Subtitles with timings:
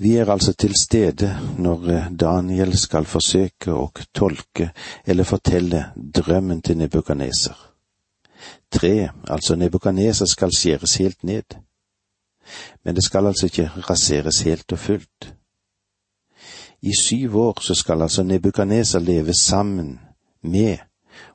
[0.00, 4.70] Vi er altså til stede når eh, Daniel skal forsøke å tolke
[5.04, 7.56] eller fortelle drømmen til Nebukaneser.
[8.70, 11.58] Tre, altså Nebukaneser, skal skjæres helt ned.
[12.84, 15.32] Men det skal altså ikke raseres helt og fullt.
[16.82, 19.98] I syv år så skal altså Nebukaneser leve sammen
[20.42, 20.78] med,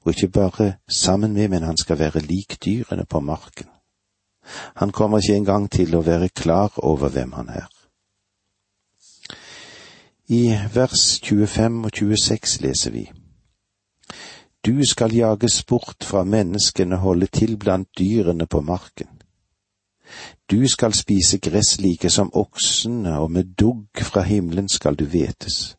[0.05, 3.67] og ikke bare sammen med, men han skal være lik dyrene på marken.
[4.75, 7.72] Han kommer ikke engang til å være klar over hvem han er.
[10.29, 13.11] I vers 25 og 26 leser vi.
[14.65, 19.07] Du skal jages bort fra menneskene holde til blant dyrene på marken.
[20.51, 25.75] Du skal spise gress like som oksene, og med dugg fra himmelen skal du hvetes.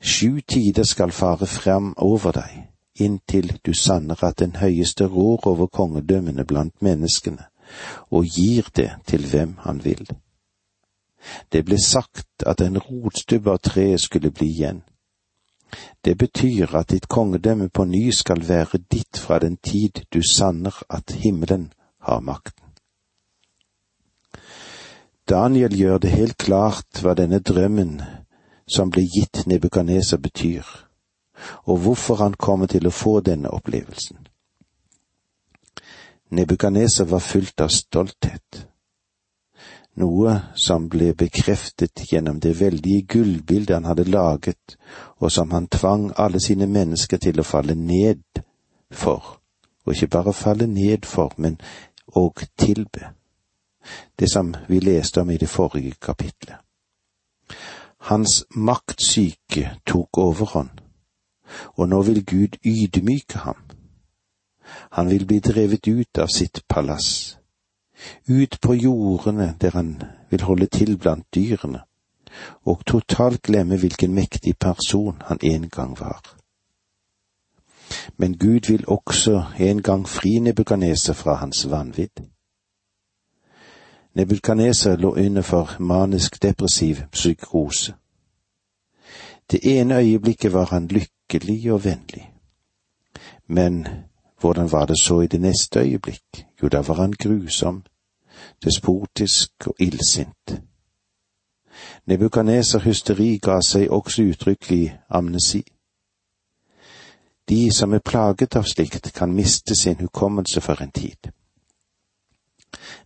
[0.00, 2.68] Sju tider skal fare frem over deg,
[2.98, 7.44] inntil du sanner at den høyeste rår over kongedømmene blant menneskene,
[8.10, 10.08] og gir det til hvem han vil.
[11.52, 14.82] Det ble sagt at en rotstubbe av treet skulle bli igjen.
[16.04, 20.74] Det betyr at ditt kongedømme på ny skal være ditt fra den tid du sanner
[20.88, 22.64] at himmelen har makten.
[25.28, 28.00] Daniel gjør det helt klart hva denne drømmen
[28.68, 30.64] som ble gitt Nebukadneser betyr,
[31.68, 34.24] og hvorfor han kommer til å få denne opplevelsen.
[36.30, 38.64] Nebukadneser var fylt av stolthet
[39.98, 44.76] noe som ble bekreftet gjennom det veldige gullbildet han hadde laget,
[45.18, 48.42] og som han tvang alle sine mennesker til å falle ned
[48.90, 49.38] for,
[49.84, 51.58] og ikke bare falle ned for, men
[52.16, 53.12] og tilbe.
[54.18, 56.56] Det som vi leste om i det forrige kapitlet.
[57.98, 60.80] Hans maktsyke tok overhånd,
[61.76, 63.56] og nå vil Gud ydmyke ham.
[64.90, 67.37] Han vil bli drevet ut av sitt palass
[68.28, 71.80] ut på jordene der han vil holde til blant dyrene,
[72.64, 76.38] og totalt glemme hvilken mektig person han en gang var.
[78.16, 82.20] Men Gud vil også en gang fri Nebukadneser fra hans vanvidd.
[84.14, 87.94] Nebukadneser lå under for manisk depressiv psykose.
[89.50, 92.32] Det ene øyeblikket var han lykkelig og vennlig.
[93.46, 93.88] Men
[94.40, 96.46] hvordan var det så i det neste øyeblikk?
[96.62, 97.82] Jo, da var han grusom,
[98.64, 100.60] despotisk og illsint.
[102.06, 105.62] Nebukaneser hysteri ga seg også uttrykk i amnesi.
[107.48, 111.30] De som er plaget av slikt, kan miste sin hukommelse for en tid.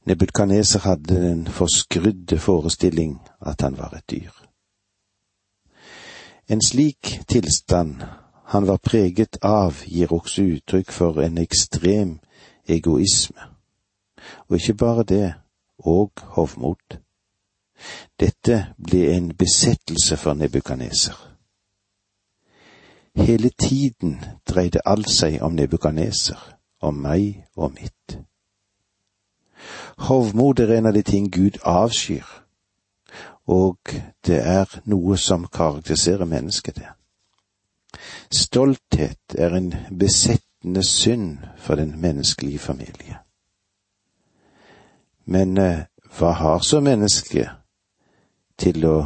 [0.04, 4.32] Nebukadneser hadde den forskrudde forestilling at han var et dyr.
[6.48, 8.02] En slik tilstand
[8.44, 12.18] han var preget av, gir også uttrykk for en ekstrem
[12.68, 13.40] egoisme.
[14.48, 15.34] Og ikke bare det,
[15.82, 16.98] og hovmod.
[18.20, 21.16] Dette ble en besettelse for Nebukaneser.
[23.14, 26.38] Hele tiden dreide alt seg om Nebukaneser,
[26.80, 28.18] om meg og mitt.
[30.08, 32.26] Hovmod er en av de ting Gud avskyr,
[33.46, 33.78] og
[34.26, 36.88] det er noe som karakteriserer mennesket, det.
[38.32, 43.18] Stolthet er en besettende synd for den menneskelige familie.
[45.24, 45.84] Men eh,
[46.18, 47.48] hva har så mennesket
[48.58, 48.96] til å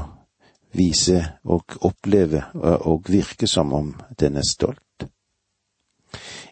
[0.76, 2.42] vise og oppleve
[2.90, 5.06] og virke som om den er stolt?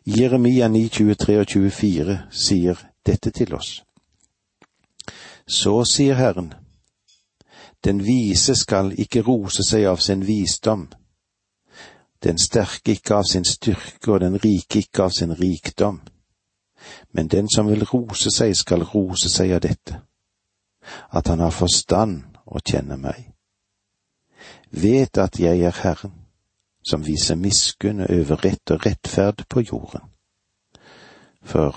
[0.06, 3.82] Jeremia 9, 23 og 24 sier dette til oss.
[5.46, 6.52] Så sier Herren,
[7.84, 10.88] den vise skal ikke rose seg av sin visdom,
[12.24, 16.00] den sterke ikke av sin styrke og den rike ikke av sin rikdom.
[17.12, 20.00] Men den som vil rose seg, skal rose seg av dette,
[21.10, 23.30] at han har forstand og kjenner meg.
[24.70, 26.12] Vet at jeg er Herren,
[26.84, 30.10] som viser miskunn over rett og rettferd på jorden.
[31.42, 31.76] For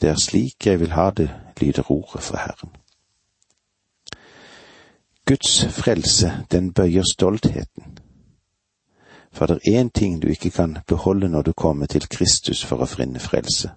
[0.00, 1.28] det er slik jeg vil ha det,
[1.60, 2.72] lyder ordet fra Herren.
[5.26, 7.96] Guds frelse, den bøyer stoltheten
[9.36, 12.80] for det er én ting du ikke kan beholde når du kommer til Kristus for
[12.80, 13.70] å finne frelse.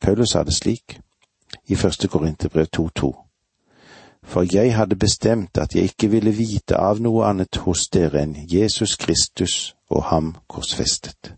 [0.00, 1.00] Paulus sa det slik
[1.66, 3.10] i første Korinterbrev 2.2.
[4.22, 8.36] For jeg hadde bestemt at jeg ikke ville vite av noe annet hos dere enn
[8.50, 11.34] Jesus Kristus og ham korsfestet.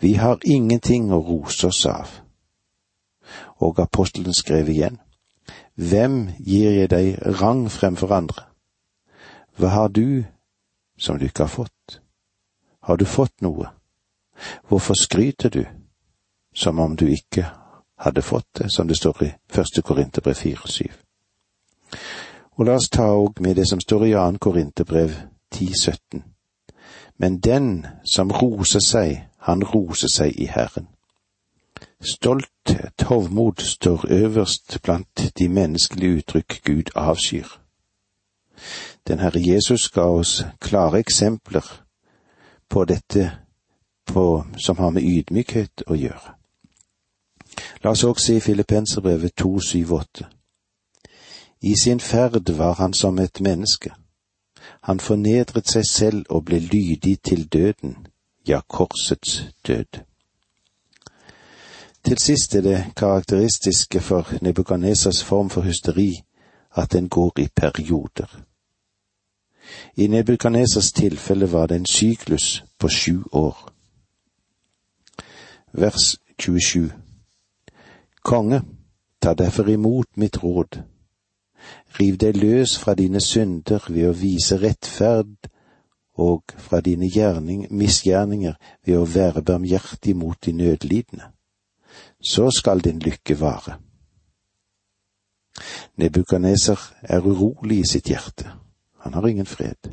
[0.00, 2.10] Vi har ingenting å rose oss av.
[3.62, 4.98] Og apostelen skrev igjen,
[5.74, 8.44] Hvem gir jeg deg rang fremfor andre?
[9.56, 10.24] Hva har du
[10.98, 12.00] som du ikke har fått?
[12.82, 13.70] Har du fått noe?
[14.68, 15.64] Hvorfor skryter du,
[16.54, 17.46] som om du ikke
[17.98, 20.88] hadde fått det, som det står i første Korinterbrev 4,7?
[22.58, 24.38] Og la oss ta òg med det som står i 2.
[24.38, 25.14] Korinterbrev
[25.54, 26.22] 10,17.
[27.16, 30.88] Men den som roser seg, han roser seg i Herren.
[32.00, 37.46] Stolthet, hovmod, står øverst blant de menneskelige uttrykk Gud avskyr.
[39.08, 41.82] Den Herre Jesus ga oss klare eksempler
[42.68, 43.30] på dette
[44.06, 46.41] på, som har med ydmykhet å gjøre.
[47.84, 50.24] La oss også se i Filippenserbrevet 2, 7, 8.
[51.60, 53.90] I sin ferd var han som et menneske.
[54.82, 58.06] Han fornedret seg selv og ble lydig til døden,
[58.48, 60.02] ja, korsets død.
[62.04, 66.22] Til sist er det karakteristiske for Nebukadnesas form for hysteri
[66.76, 68.42] at den går i perioder.
[69.96, 73.72] I Nebukadnesas tilfelle var det en syklus på sju år.
[75.72, 77.01] Vers 27
[78.22, 78.62] Konge,
[79.20, 80.82] ta derfor imot mitt råd.
[81.98, 85.48] Riv deg løs fra dine synder ved å vise rettferd
[86.18, 88.54] og fra dine gjerning, misgjerninger
[88.86, 91.30] ved å være barmhjertig mot de nødlidende.
[92.20, 93.78] Så skal din lykke vare.
[95.96, 98.52] Nebukaneser er urolig i sitt hjerte.
[99.04, 99.92] Han har ingen fred.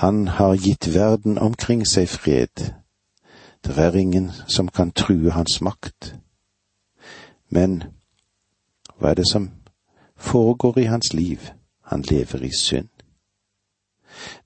[0.00, 2.74] Han har gitt verden omkring seg fred.
[3.64, 6.14] Det er ingen som kan true hans makt.
[7.54, 7.82] Men
[8.98, 9.50] hva er det som
[10.16, 11.50] foregår i hans liv?
[11.90, 12.88] Han lever i synd.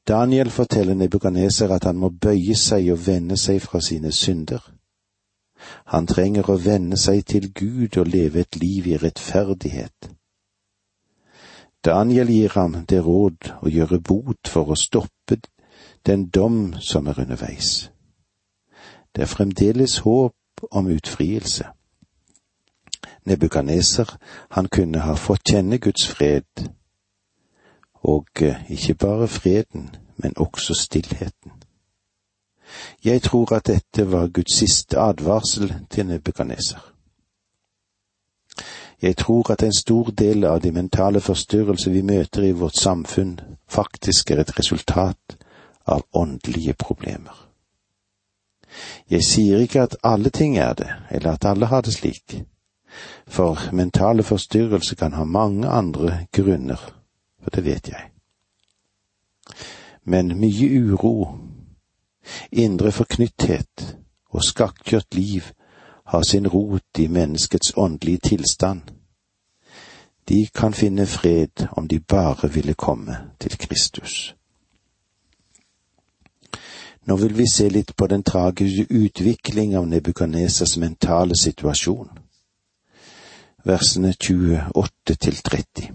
[0.08, 4.62] Daniel forteller Nebukaneser at han må bøye seg og vende seg fra sine synder.
[5.93, 10.11] Han trenger å vende seg til Gud og leve et liv i rettferdighet.
[11.84, 15.38] Daniel gir ham det råd å gjøre bot for å stoppe
[16.06, 17.90] den dom som er underveis.
[19.14, 21.69] Det er fremdeles håp om utfrielse.
[23.28, 24.16] Nebukaneser,
[24.50, 26.69] han kunne ha fått kjenne Guds fred,
[28.02, 31.52] og eh, ikke bare freden, men også stillheten.
[33.04, 36.92] Jeg tror at dette var Guds siste advarsel til Nebukaneser.
[39.02, 43.40] Jeg tror at en stor del av de mentale forstyrrelser vi møter i vårt samfunn,
[43.69, 45.36] faktisk er et resultat
[45.86, 47.44] av åndelige problemer.
[49.10, 52.42] Jeg sier ikke at alle ting er det, eller at alle har det slik,
[53.27, 56.95] for mentale forstyrrelser kan ha mange andre grunner,
[57.43, 58.11] for det vet jeg.
[60.05, 61.39] Men mye uro,
[62.53, 63.97] indre forknytthet
[64.31, 65.43] og skakkjørt liv
[66.09, 68.81] har sin rot i menneskets åndelige tilstand.
[70.29, 74.35] De kan finne fred om de bare ville komme til Kristus.
[77.09, 82.09] Nå vil vi se litt på den tragiske utvikling av Nebukanesas mentale situasjon.
[83.64, 85.90] Versene 28 til 30.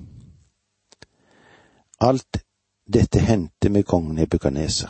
[1.99, 2.43] Alt
[2.93, 4.89] dette hendte med kong Nebukaneser.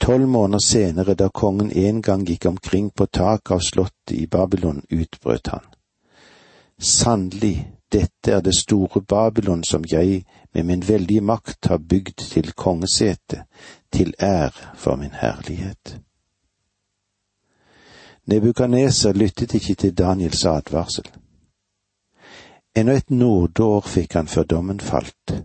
[0.00, 4.82] Tolv måneder senere, da kongen en gang gikk omkring på taket av slottet i Babylon,
[4.90, 5.64] utbrøt han.
[6.78, 10.24] Sannelig, dette er det store Babylon som jeg
[10.54, 13.44] med min veldige makt har bygd til kongesete,
[13.92, 16.00] til ære for min herlighet.
[18.26, 21.06] Nebukaneser lyttet ikke til Daniels advarsel.
[22.76, 25.38] Ennå et nådeår fikk han før dommen falt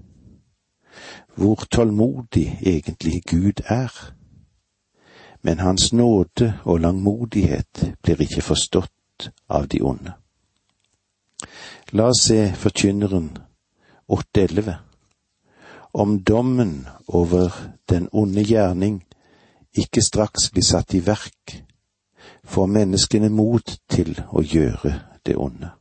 [1.35, 4.13] hvor tålmodig egentlig Gud er.
[5.41, 10.13] Men hans nåde og langmodighet blir ikke forstått av de onde.
[11.91, 13.37] La oss se Forkynneren
[14.11, 14.73] 8.11.
[15.93, 17.51] Om dommen over
[17.89, 19.03] den onde gjerning
[19.73, 21.63] ikke straks blir satt i verk,
[22.43, 25.73] får menneskene mot til å gjøre det onde.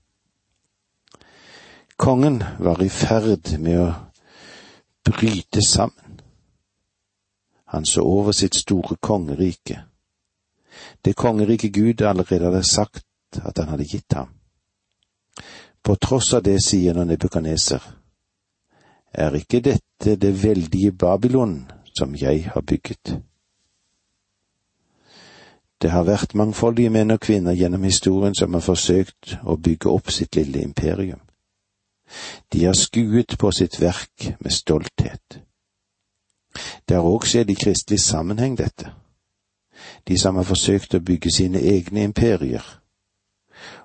[1.96, 3.92] Kongen var i ferd med å
[5.06, 6.20] bryte sammen.
[7.72, 9.78] Han så over sitt store kongerike,
[11.04, 13.06] det kongerike Gud allerede hadde sagt
[13.40, 14.28] at han hadde gitt ham.
[15.82, 17.80] På tross av det sier nå Nebukaneser,
[19.12, 21.56] er ikke dette det veldige Babylon
[21.96, 23.16] som jeg har bygget?
[25.82, 30.12] Det har vært mangfoldige menn og kvinner gjennom historien som har forsøkt å bygge opp
[30.14, 31.20] sitt lille imperium.
[32.52, 35.40] De har skuet på sitt verk med stolthet.
[36.88, 38.92] Det har òg skjedd i kristelig sammenheng, dette.
[40.08, 42.64] De som har forsøkt å bygge sine egne imperier.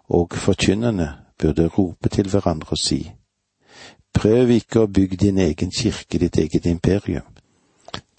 [0.10, 1.08] Og forkynnerne
[1.40, 3.00] burde rope til hverandre og si,
[4.14, 7.28] prøv ikke å bygge din egen kirke, ditt eget imperium.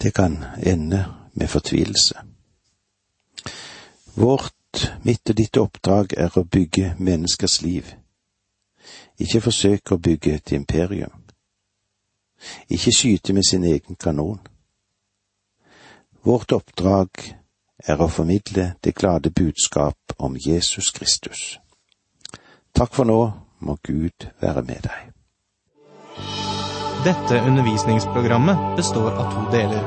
[0.01, 2.15] Det kan ende med fortvilelse.
[4.15, 7.98] Vårt, mitt og ditt oppdrag er å bygge menneskers liv
[9.19, 11.13] ikke forsøk å bygge et imperium.
[12.69, 14.39] ikke skyte med sin egen kanon.
[16.23, 17.09] Vårt oppdrag
[17.87, 21.59] er å formidle det glade budskap om Jesus Kristus.
[22.73, 25.09] Takk for nå, må Gud være med deg.
[27.03, 29.83] Dette undervisningsprogrammet består av to deler.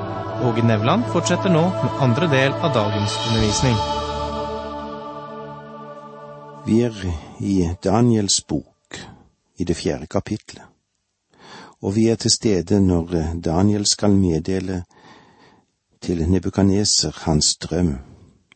[0.48, 3.76] Åge Nevland fortsetter nå med andre del av dagens undervisning.
[6.66, 6.96] Vi er
[7.40, 8.72] i Daniels bok,
[9.59, 10.62] i det fjerde kapitlet,
[11.82, 14.85] og vi er til stede når Daniel skal meddele
[16.02, 17.99] til Nebukaneser hans drøm,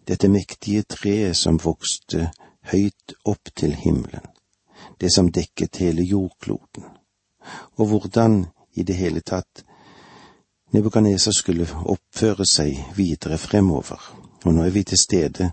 [0.09, 2.31] dette mektige treet som vokste
[2.71, 4.27] høyt opp til himmelen,
[5.01, 6.85] det som dekket hele jordkloden,
[7.77, 9.65] og hvordan i det hele tatt
[10.75, 14.01] Nebukaneser skulle oppføre seg videre fremover,
[14.45, 15.53] og nå er vi til stede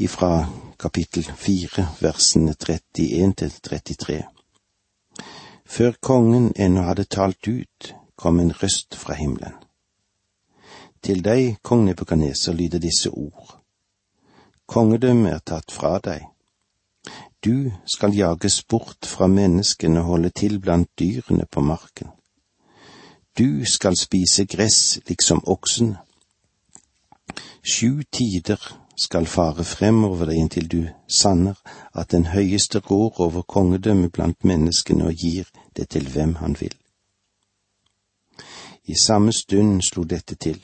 [0.00, 0.48] ifra
[0.80, 4.37] kapittel fire, versene 31 til 33.
[5.68, 9.54] Før kongen ennå hadde talt ut, kom en røst fra himmelen.
[11.04, 13.58] Til deg, kong Nebukaneser, lyder disse ord.
[14.66, 16.24] Kongedømmet er tatt fra deg.
[17.44, 22.10] Du skal jages bort fra menneskene og holde til blant dyrene på marken.
[23.38, 25.94] Du skal spise gress liksom oksen.
[27.62, 28.58] Sju tider
[28.98, 31.58] skal fare fremover deg inntil du sanner
[31.94, 36.74] at den høyeste rår over kongedømmet blant menneskene og gir det til hvem han vil.
[38.84, 40.58] I samme stund slo dette til.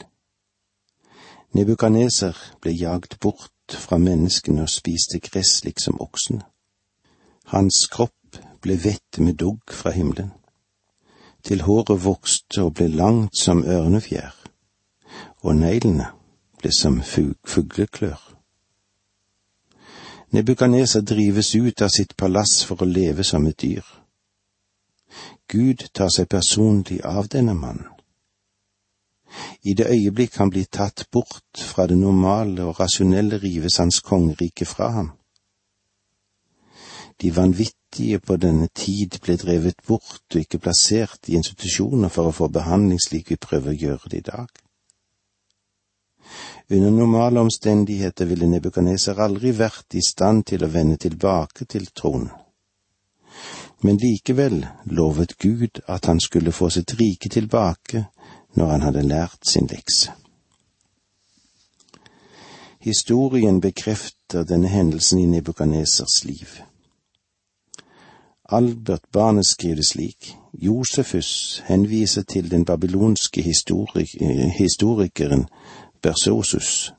[1.55, 6.43] Nebukaneser ble jagd bort fra menneskene og spiste gress liksom oksene.
[7.53, 10.33] Hans kropp ble vett med dugg fra himmelen,
[11.45, 14.35] til håret vokste og ble langt som ørnefjær,
[15.45, 16.09] og neglene
[16.65, 18.19] ble som fugleklør.
[20.35, 23.85] Nebukaneser drives ut av sitt palass for å leve som et dyr.
[25.47, 27.93] Gud tar seg personlig av denne mannen
[29.63, 34.67] i det øyeblikk han blir tatt bort fra det normale og rasjonelle, rives hans kongerike
[34.69, 35.11] fra ham.
[37.23, 42.37] De vanvittige på denne tid ble drevet bort og ikke plassert i institusjoner for å
[42.37, 44.64] få behandling slik vi prøver å gjøre det i dag.
[46.71, 52.31] Under normale omstendigheter ville Nebukadneser aldri vært i stand til å vende tilbake til tronen.
[53.85, 54.65] Men likevel
[54.97, 58.07] lovet Gud at han skulle få sitt rike tilbake
[58.57, 60.13] når han hadde lært sin lekse.
[62.81, 66.49] Historien bekrefter denne hendelsen i Nebukadnesers liv.
[68.49, 75.47] Albert Barnes skriver det slik, Josefus henviser til den babylonske historikeren
[76.05, 76.93] Bersosus,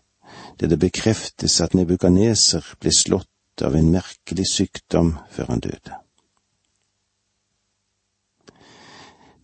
[0.59, 5.99] der det bekreftes at Nebukaneser ble slått av en merkelig sykdom før han døde.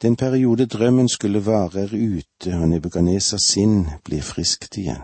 [0.01, 5.03] Den periode drømmen skulle vare er ute, og Nebukanesers sinn blir friskt igjen.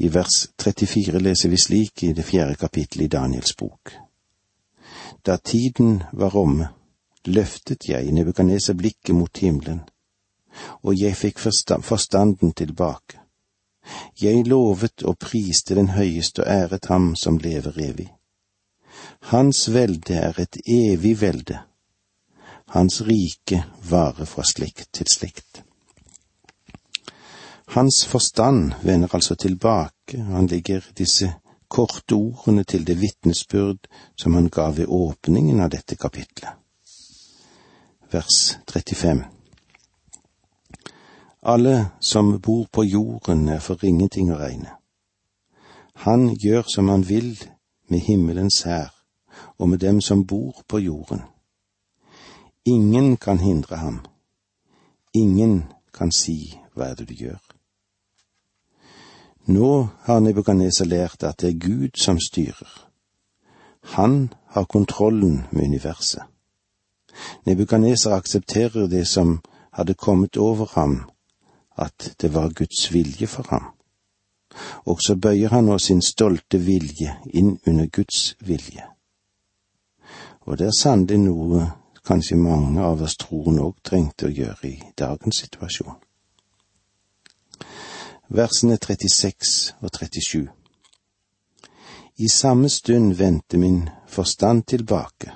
[0.00, 3.92] I vers 34 leser vi slik i det fjerde kapittelet i Daniels bok.
[5.26, 6.70] Da tiden var omme,
[7.28, 9.84] løftet jeg Nebukaneser blikket mot himmelen,
[10.82, 13.18] og jeg fikk forstanden tilbake.
[14.20, 18.12] Jeg lovet og priste den høyeste og æret ham som lever evig.
[19.32, 21.58] Hans velde er et evig velde
[22.72, 25.62] hans rike varer fra slekt til slekt.
[27.74, 31.34] Hans forstand vender altså tilbake, han legger disse
[31.68, 36.48] korte ordene til det vitnesbyrd som han ga ved åpningen av dette kapitlet.
[38.12, 39.24] Vers 35
[41.42, 44.76] Alle som bor på jorden er for ingenting å regne.
[46.06, 47.34] Han gjør som han vil
[47.90, 48.94] med himmelens hær
[49.58, 51.22] og med dem som bor på jorden.
[52.64, 54.00] Ingen kan hindre ham.
[55.14, 57.42] Ingen kan si hva er det du gjør.
[59.46, 62.86] Nå har Nebukadneser lært at det er Gud som styrer.
[63.98, 66.22] Han har kontrollen med universet.
[67.46, 69.40] Nebukadneser aksepterer det som
[69.72, 71.10] hadde kommet over ham,
[71.76, 73.72] at det var Guds vilje for ham.
[74.84, 78.84] Og så bøyer han nå sin stolte vilje inn under Guds vilje.
[80.44, 81.66] Og det er sannelig noe
[82.04, 85.94] kanskje mange av oss tror nok trengte å gjøre i dagens situasjon.
[88.32, 90.48] Versene 36 og 37
[92.16, 95.32] I samme stund vendte min forstand tilbake,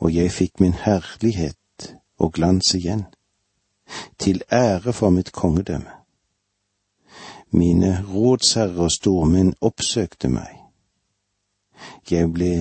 [0.00, 3.06] og jeg fikk min herlighet og glans igjen,
[4.18, 5.90] til ære for mitt kongedømme.
[7.50, 10.56] Mine rådsherrer og stormenn oppsøkte meg.
[12.10, 12.54] Jeg ble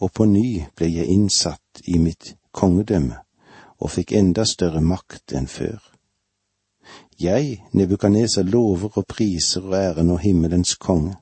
[0.00, 3.20] og på ny ble jeg innsatt i mitt kongedømme
[3.80, 5.78] og fikk enda større makt enn før.
[7.20, 11.14] Jeg, Nebukaneser, lover og priser og ærer nå himmelens konge.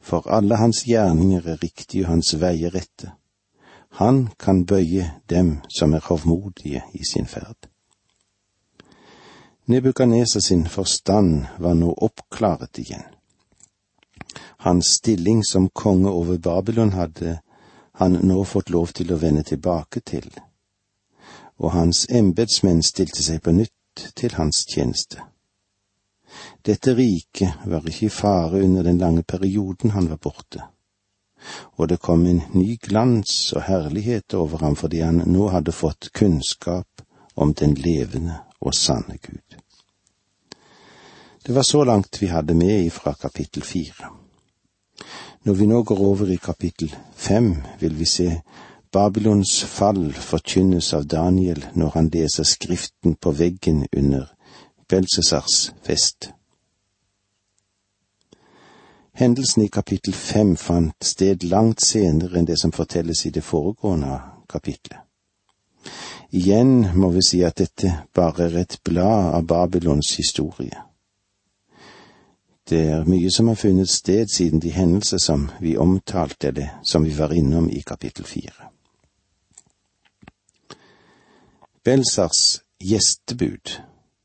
[0.00, 3.12] For alle hans gjerninger er riktige og hans veier rette.
[3.90, 7.68] Han kan bøye dem som er hovmodige i sin ferd.
[9.66, 13.02] Nebukaneser sin forstand var nå oppklaret igjen.
[14.58, 17.38] Hans stilling som konge over Babylon hadde
[17.92, 20.28] han nå fått lov til å vende tilbake til,
[21.58, 25.24] og hans embetsmenn stilte seg på nytt til hans tjeneste.
[26.62, 30.62] Dette riket var ikke i fare under den lange perioden han var borte,
[31.76, 36.10] og det kom en ny glans og herlighet over ham fordi han nå hadde fått
[36.14, 37.02] kunnskap
[37.36, 39.58] om den levende og sanne Gud.
[41.46, 44.10] Det var så langt vi hadde med ifra kapittel fire.
[45.44, 48.40] Når vi nå går over i kapittel fem, vil vi se
[48.92, 54.26] Babylons fall forkynnes av Daniel når han leser Skriften på veggen under
[54.88, 56.30] Belsesars fest.
[59.16, 64.18] Hendelsen i kapittel fem fant sted langt senere enn det som fortelles i det foregående
[64.48, 65.00] kapitlet.
[66.36, 70.82] Igjen må vi si at dette bare er et blad av Babylons historie.
[72.68, 77.04] Det er mye som har funnet sted siden de hendelser som vi omtalte, eller som
[77.04, 78.68] vi var innom i kapittel fire.
[81.84, 83.78] Belsars gjestebud,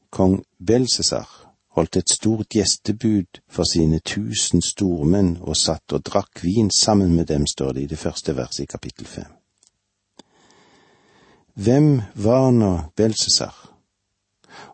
[0.09, 1.29] kong Belsesar,
[1.75, 7.29] holdt et stort gjestebud for sine tusen stormenn og satt og drakk vin sammen med
[7.31, 9.31] dem, står det i det første verset i kapittel fem.
[11.53, 13.55] Hvem var nå Belsesar,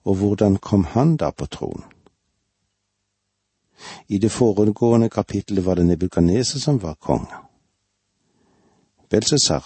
[0.05, 1.85] og hvordan kom han da på tronen?
[4.09, 7.43] I det foregående kapittelet var det Nebukadneser som var konge.
[9.09, 9.65] Belsesar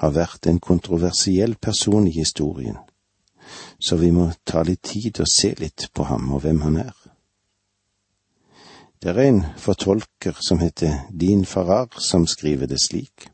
[0.00, 2.78] har vært en kontroversiell person i historien,
[3.78, 6.94] så vi må ta litt tid og se litt på ham og hvem han er.
[9.02, 13.28] Det er en fortolker som heter Din Farrar, som skriver det slik.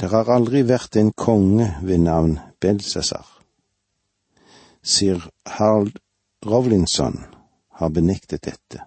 [0.00, 3.26] Det har aldri vært en konge ved navn Belsesar.
[4.82, 6.00] Sir Harald
[6.42, 7.20] Rovlinson
[7.78, 8.80] har benektet dette.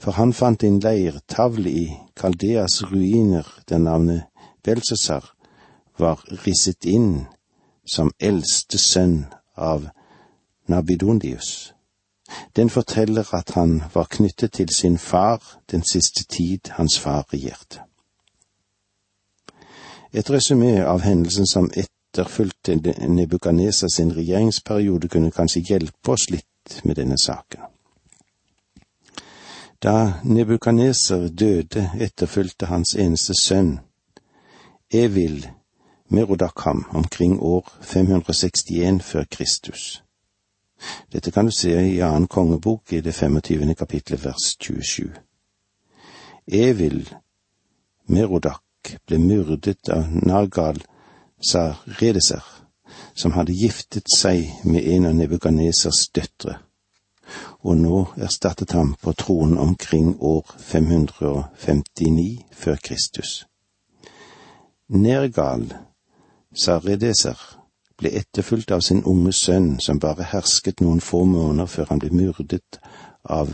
[0.00, 4.26] For han fant en leirtavle i Kaldeas ruiner der navnet
[4.64, 5.30] Belsesar
[5.98, 7.26] var risset inn
[7.86, 9.88] som eldste sønn av
[10.66, 11.72] Nabidondius.
[12.56, 17.80] Den forteller at han var knyttet til sin far den siste tid hans far regjerte.
[20.12, 22.76] Et resymé av hendelsen som etterfulgte
[23.08, 27.60] Nebukaneser sin regjeringsperiode, kunne kanskje hjelpe oss litt med denne saken.
[29.82, 33.78] Da Nebukaneser døde, etterfulgte hans eneste sønn,
[34.90, 35.48] Evil
[36.08, 40.02] Merodakam, omkring år 561 før Kristus.
[41.12, 43.74] Dette kan du se i annen kongebok i det 25.
[43.74, 45.10] kapitlet vers 27.
[46.46, 47.14] Evil
[48.06, 48.62] Merodak
[49.06, 50.82] ble myrdet av Nargal
[51.40, 52.44] Saredeser,
[53.14, 56.60] som hadde giftet seg med en av Nebukanesers døtre
[57.66, 63.46] og nå erstattet ham på tronen omkring år 559 før Kristus.
[64.88, 65.74] Nergal,
[66.56, 67.36] Saredeser,
[67.96, 72.12] ble etterfulgt av sin unge sønn, som bare hersket noen få måneder før han ble
[72.12, 72.78] myrdet
[73.24, 73.52] av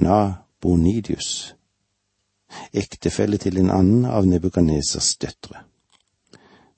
[0.00, 1.52] Nabonidius,
[2.72, 5.66] ektefelle til en annen av Nebukadnesers døtre.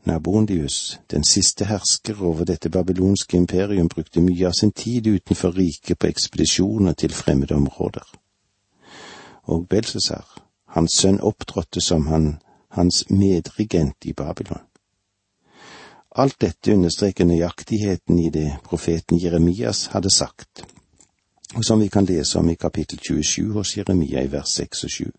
[0.04, 5.98] Nabondius, den siste hersker over dette babylonske imperium, brukte mye av sin tid utenfor riket
[5.98, 8.04] på ekspedisjoner til fremmede områder.
[9.54, 10.26] Og Belsesar,
[10.76, 12.38] hans sønn, opptrådte som han,
[12.68, 14.60] hans medregent i Babylon.
[16.14, 20.62] Alt dette understreker nøyaktigheten i det profeten Jeremias hadde sagt,
[21.54, 24.90] og som vi kan lese om i kapittel 27 hos Jeremia i vers 6 og
[24.90, 25.12] 7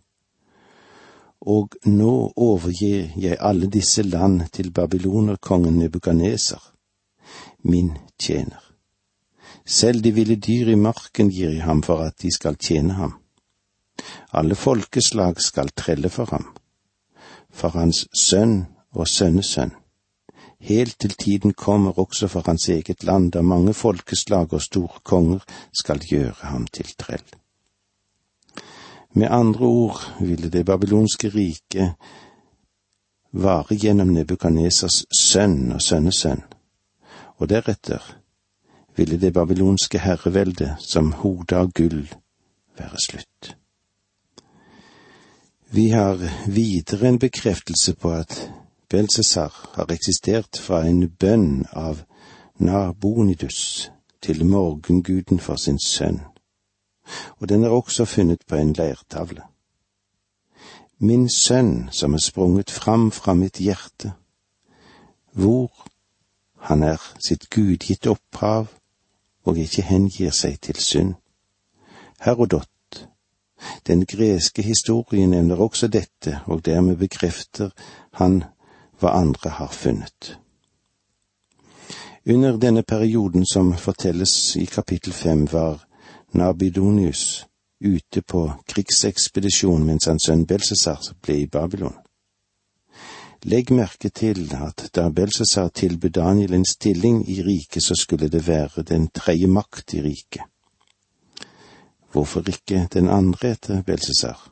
[1.45, 6.61] og nå overgir jeg alle disse land til babylonerkongen Nebukaneser,
[7.63, 8.61] min tjener.
[9.65, 13.13] Selv de ville dyr i marken gir jeg ham for at de skal tjene ham.
[14.33, 16.49] Alle folkeslag skal trelle for ham,
[17.51, 19.73] for hans sønn og sønnesønn.
[20.65, 25.39] Helt til tiden kommer også for hans eget land, da mange folkeslag og store konger
[25.73, 27.25] skal gjøre ham til trell.
[29.13, 31.93] Med andre ord ville det babylonske riket
[33.31, 36.41] vare gjennom Nebukanesers sønn og sønnesønn,
[37.37, 38.01] og deretter
[38.97, 42.07] ville det babylonske herreveldet som hode av gull
[42.79, 43.55] være slutt.
[45.75, 48.39] Vi har videre en bekreftelse på at
[48.95, 52.05] Belsesar har eksistert fra en bønn av
[52.63, 53.89] Nabonidus
[54.23, 56.21] til morgenguden for sin sønn,
[57.41, 59.43] og den er også funnet på en leirtavle.
[60.99, 64.13] Min sønn som er sprunget fram fra mitt hjerte,
[65.33, 65.75] hvor
[66.71, 68.71] han er sitt gudgitte opphav
[69.43, 71.13] og ikke hengir seg til synd.
[72.23, 73.03] Herodot,
[73.87, 77.75] den greske historien nevner også dette, og dermed bekrefter
[78.23, 78.45] han
[78.99, 80.37] hva andre har funnet.
[82.25, 85.83] Under denne perioden som fortelles i kapittel fem, var
[86.33, 87.45] Nabidonius
[87.79, 91.93] ute på krigsekspedisjon mens hans sønn Belsesar ble i Babylon.
[93.45, 98.47] Legg merke til at da Belsesar tilbød Daniel en stilling i riket, så skulle det
[98.47, 100.41] være den tredje makt i riket.
[102.11, 104.51] Hvorfor ikke den andre etter Belsesar?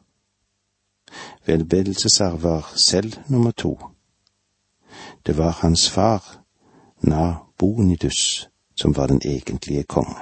[1.45, 3.92] Vel, Belsesar var selv nummer to.
[5.25, 6.23] Det var hans far,
[7.01, 10.17] Nabonidus, som var den egentlige konge.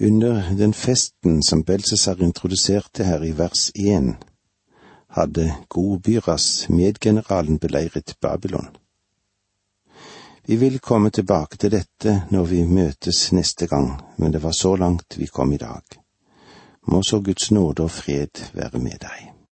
[0.00, 4.14] Under den festen som Belsesar introduserte her i vers én,
[5.08, 8.68] hadde Gobyras medgeneralen beleiret Babylon.
[10.46, 14.76] Vi vil komme tilbake til dette når vi møtes neste gang, men det var så
[14.76, 15.82] langt vi kom i dag.
[16.86, 19.37] Må så Guds nåde og fred være med deg.